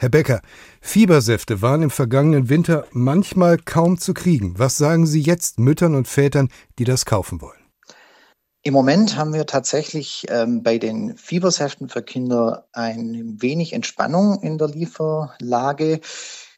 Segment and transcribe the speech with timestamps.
[0.00, 0.40] Herr Becker,
[0.80, 4.58] Fiebersäfte waren im vergangenen Winter manchmal kaum zu kriegen.
[4.58, 7.60] Was sagen Sie jetzt Müttern und Vätern, die das kaufen wollen?
[8.62, 14.56] Im Moment haben wir tatsächlich ähm, bei den Fiebersäften für Kinder ein wenig Entspannung in
[14.56, 16.00] der Lieferlage.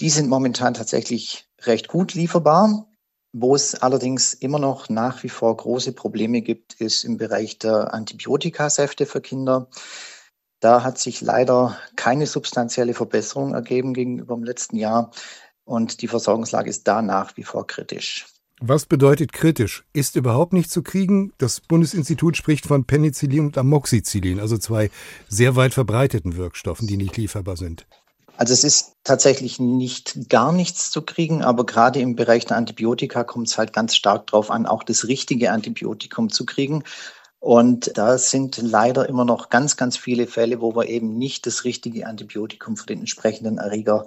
[0.00, 2.88] Die sind momentan tatsächlich recht gut lieferbar.
[3.32, 7.94] Wo es allerdings immer noch nach wie vor große Probleme gibt, ist im Bereich der
[7.94, 9.68] Antibiotikasäfte für Kinder.
[10.60, 15.10] Da hat sich leider keine substanzielle Verbesserung ergeben gegenüber dem letzten Jahr
[15.64, 18.26] und die Versorgungslage ist da nach wie vor kritisch.
[18.60, 19.84] Was bedeutet kritisch?
[19.92, 21.32] Ist überhaupt nicht zu kriegen?
[21.38, 24.90] Das Bundesinstitut spricht von Penicillin und Amoxicillin, also zwei
[25.28, 27.86] sehr weit verbreiteten Wirkstoffen, die nicht lieferbar sind.
[28.36, 33.24] Also es ist tatsächlich nicht gar nichts zu kriegen, aber gerade im Bereich der Antibiotika
[33.24, 36.82] kommt es halt ganz stark darauf an, auch das richtige Antibiotikum zu kriegen.
[37.40, 41.64] Und da sind leider immer noch ganz, ganz viele Fälle, wo wir eben nicht das
[41.64, 44.06] richtige Antibiotikum für den entsprechenden Erreger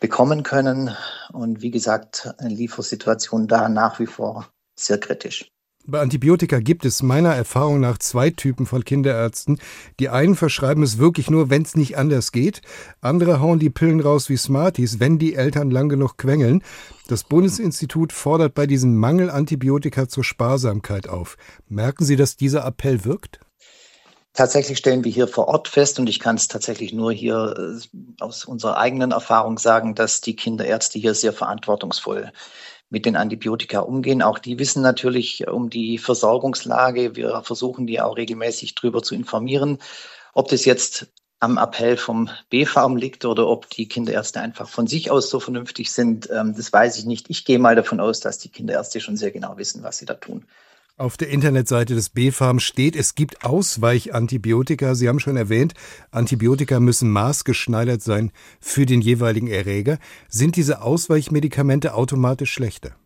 [0.00, 0.94] bekommen können.
[1.32, 4.48] Und wie gesagt, eine Liefersituation da nach wie vor
[4.78, 5.50] sehr kritisch.
[5.90, 9.58] Bei Antibiotika gibt es meiner Erfahrung nach zwei Typen von Kinderärzten.
[9.98, 12.60] Die einen verschreiben es wirklich nur, wenn es nicht anders geht.
[13.00, 16.62] Andere hauen die Pillen raus wie Smarties, wenn die Eltern lang genug quengeln.
[17.06, 21.38] Das Bundesinstitut fordert bei diesem Mangel Antibiotika zur Sparsamkeit auf.
[21.70, 23.40] Merken Sie, dass dieser Appell wirkt?
[24.34, 28.22] Tatsächlich stellen wir hier vor Ort fest, und ich kann es tatsächlich nur hier äh,
[28.22, 32.30] aus unserer eigenen Erfahrung sagen, dass die Kinderärzte hier sehr verantwortungsvoll
[32.90, 34.22] mit den Antibiotika umgehen.
[34.22, 37.16] Auch die wissen natürlich um die Versorgungslage.
[37.16, 39.78] Wir versuchen die auch regelmäßig darüber zu informieren.
[40.32, 41.08] Ob das jetzt
[41.40, 45.92] am Appell vom B-Farm liegt oder ob die Kinderärzte einfach von sich aus so vernünftig
[45.92, 47.30] sind, ähm, das weiß ich nicht.
[47.30, 50.14] Ich gehe mal davon aus, dass die Kinderärzte schon sehr genau wissen, was sie da
[50.14, 50.46] tun.
[50.98, 54.96] Auf der Internetseite des BfArM steht, es gibt Ausweichantibiotika.
[54.96, 55.74] Sie haben schon erwähnt,
[56.10, 60.00] Antibiotika müssen maßgeschneidert sein für den jeweiligen Erreger.
[60.28, 62.96] Sind diese Ausweichmedikamente automatisch schlechter?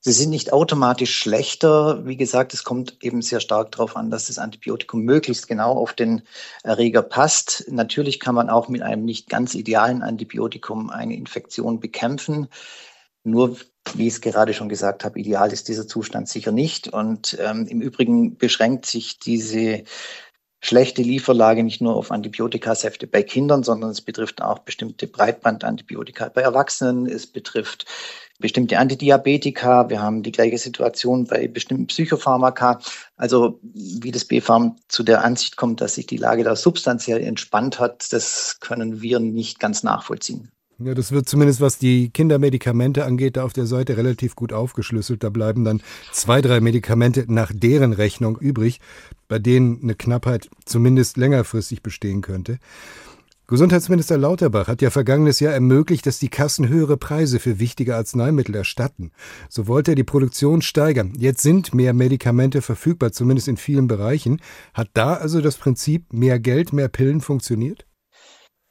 [0.00, 2.06] Sie sind nicht automatisch schlechter.
[2.06, 5.92] Wie gesagt, es kommt eben sehr stark darauf an, dass das Antibiotikum möglichst genau auf
[5.92, 6.22] den
[6.62, 7.66] Erreger passt.
[7.68, 12.48] Natürlich kann man auch mit einem nicht ganz idealen Antibiotikum eine Infektion bekämpfen.
[13.24, 13.58] Nur,
[13.96, 16.88] wie ich es gerade schon gesagt habe, ideal ist dieser Zustand sicher nicht.
[16.88, 19.84] Und ähm, im Übrigen beschränkt sich diese
[20.60, 26.42] schlechte Lieferlage nicht nur auf Antibiotikasäfte bei Kindern, sondern es betrifft auch bestimmte Breitbandantibiotika bei
[26.42, 27.06] Erwachsenen.
[27.06, 27.86] Es betrifft
[28.38, 29.88] bestimmte Antidiabetika.
[29.88, 32.80] Wir haben die gleiche Situation bei bestimmten Psychopharmaka.
[33.16, 37.78] Also wie das BfArM zu der Ansicht kommt, dass sich die Lage da substanziell entspannt
[37.78, 40.50] hat, das können wir nicht ganz nachvollziehen.
[40.80, 45.24] Ja, das wird zumindest, was die Kindermedikamente angeht, da auf der Seite relativ gut aufgeschlüsselt.
[45.24, 48.80] Da bleiben dann zwei, drei Medikamente nach deren Rechnung übrig,
[49.26, 52.60] bei denen eine Knappheit zumindest längerfristig bestehen könnte.
[53.48, 58.54] Gesundheitsminister Lauterbach hat ja vergangenes Jahr ermöglicht, dass die Kassen höhere Preise für wichtige Arzneimittel
[58.54, 59.10] erstatten.
[59.48, 61.12] So wollte er die Produktion steigern.
[61.18, 64.40] Jetzt sind mehr Medikamente verfügbar, zumindest in vielen Bereichen.
[64.74, 67.87] Hat da also das Prinzip mehr Geld, mehr Pillen funktioniert?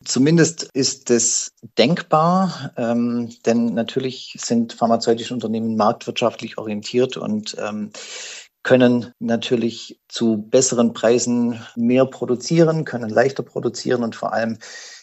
[0.07, 7.91] Zumindest ist es denkbar, ähm, denn natürlich sind pharmazeutische Unternehmen marktwirtschaftlich orientiert und ähm,
[8.63, 14.59] können natürlich zu besseren Preisen mehr produzieren, können leichter produzieren und vor allem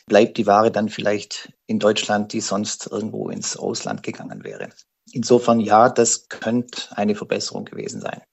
[0.07, 4.71] bleibt die Ware dann vielleicht in Deutschland, die sonst irgendwo ins Ausland gegangen wäre.
[5.13, 8.23] Insofern ja, das könnte eine Verbesserung gewesen sein.